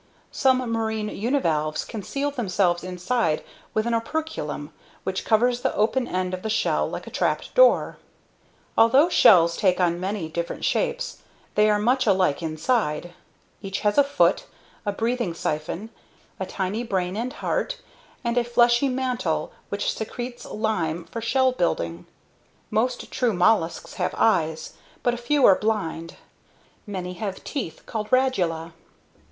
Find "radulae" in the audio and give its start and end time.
28.11-28.73